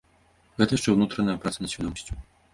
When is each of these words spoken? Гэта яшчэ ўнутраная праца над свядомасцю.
Гэта 0.61 0.71
яшчэ 0.79 0.95
ўнутраная 0.95 1.37
праца 1.45 1.59
над 1.67 1.75
свядомасцю. 1.77 2.21